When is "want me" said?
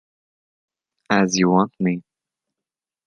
1.51-2.01